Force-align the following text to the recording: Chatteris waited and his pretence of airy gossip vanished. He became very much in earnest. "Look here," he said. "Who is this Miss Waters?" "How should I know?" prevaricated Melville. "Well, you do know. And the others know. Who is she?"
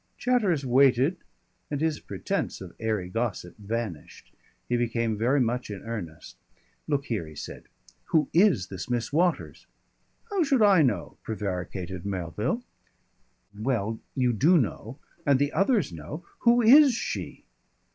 Chatteris 0.17 0.65
waited 0.65 1.17
and 1.69 1.79
his 1.79 1.99
pretence 1.99 2.59
of 2.59 2.75
airy 2.79 3.07
gossip 3.07 3.55
vanished. 3.59 4.33
He 4.67 4.75
became 4.75 5.15
very 5.15 5.39
much 5.39 5.69
in 5.69 5.83
earnest. 5.83 6.37
"Look 6.87 7.05
here," 7.05 7.27
he 7.27 7.35
said. 7.35 7.65
"Who 8.05 8.27
is 8.33 8.65
this 8.69 8.89
Miss 8.89 9.13
Waters?" 9.13 9.67
"How 10.31 10.41
should 10.43 10.63
I 10.63 10.81
know?" 10.81 11.17
prevaricated 11.21 12.03
Melville. 12.03 12.63
"Well, 13.55 13.99
you 14.15 14.33
do 14.33 14.57
know. 14.57 14.97
And 15.23 15.37
the 15.37 15.53
others 15.53 15.93
know. 15.93 16.25
Who 16.39 16.63
is 16.63 16.95
she?" 16.95 17.45